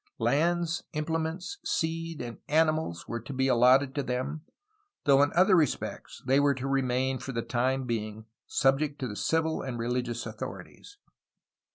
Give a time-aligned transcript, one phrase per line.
[0.17, 4.41] Lands, implements, seed, and animals were to be allotted to them,
[5.03, 9.15] though in other respects they were to remain for the time being subject to the
[9.15, 10.97] civil and religious authorities.